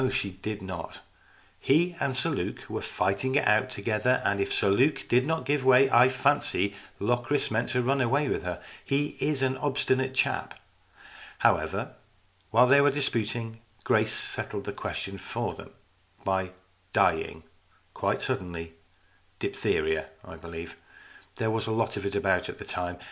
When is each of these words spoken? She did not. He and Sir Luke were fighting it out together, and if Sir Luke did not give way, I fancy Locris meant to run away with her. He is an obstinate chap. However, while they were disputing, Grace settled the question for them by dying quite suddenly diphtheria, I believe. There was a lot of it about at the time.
She 0.09 0.31
did 0.31 0.63
not. 0.63 1.01
He 1.59 1.95
and 1.99 2.15
Sir 2.15 2.31
Luke 2.31 2.67
were 2.67 2.81
fighting 2.81 3.35
it 3.35 3.47
out 3.47 3.69
together, 3.69 4.19
and 4.25 4.39
if 4.41 4.51
Sir 4.51 4.71
Luke 4.71 5.05
did 5.07 5.27
not 5.27 5.45
give 5.45 5.63
way, 5.63 5.91
I 5.91 6.09
fancy 6.09 6.73
Locris 6.99 7.51
meant 7.51 7.69
to 7.69 7.83
run 7.83 8.01
away 8.01 8.27
with 8.27 8.41
her. 8.41 8.59
He 8.83 9.15
is 9.19 9.43
an 9.43 9.57
obstinate 9.57 10.15
chap. 10.15 10.55
However, 11.37 11.91
while 12.49 12.65
they 12.65 12.81
were 12.81 12.89
disputing, 12.89 13.59
Grace 13.83 14.11
settled 14.15 14.63
the 14.63 14.71
question 14.71 15.19
for 15.19 15.53
them 15.53 15.69
by 16.23 16.49
dying 16.93 17.43
quite 17.93 18.23
suddenly 18.23 18.73
diphtheria, 19.37 20.07
I 20.25 20.35
believe. 20.35 20.77
There 21.35 21.51
was 21.51 21.67
a 21.67 21.71
lot 21.71 21.95
of 21.95 22.07
it 22.07 22.15
about 22.15 22.49
at 22.49 22.57
the 22.57 22.65
time. 22.65 22.97